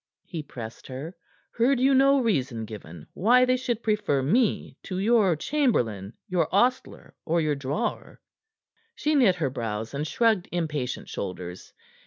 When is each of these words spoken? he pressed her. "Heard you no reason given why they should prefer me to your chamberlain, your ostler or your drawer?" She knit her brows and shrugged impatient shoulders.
he 0.25 0.41
pressed 0.41 0.87
her. 0.87 1.15
"Heard 1.51 1.79
you 1.79 1.93
no 1.93 2.17
reason 2.19 2.65
given 2.65 3.05
why 3.13 3.45
they 3.45 3.55
should 3.55 3.83
prefer 3.83 4.23
me 4.23 4.75
to 4.81 4.97
your 4.97 5.35
chamberlain, 5.35 6.13
your 6.27 6.47
ostler 6.51 7.13
or 7.23 7.39
your 7.39 7.53
drawer?" 7.53 8.19
She 8.95 9.13
knit 9.13 9.35
her 9.35 9.51
brows 9.51 9.93
and 9.93 10.07
shrugged 10.07 10.49
impatient 10.51 11.07
shoulders. 11.07 11.71